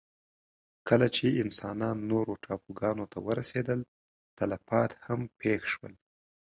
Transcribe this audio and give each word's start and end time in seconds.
کله 0.87 1.07
چې 1.15 1.27
انسانان 1.43 1.97
نورو 2.11 2.33
ټاپوګانو 2.43 3.05
ته 3.11 3.17
ورسېدل، 3.27 3.79
تلفات 4.37 4.91
هم 5.05 5.19
پېښ 5.41 5.61
شول. 5.73 5.93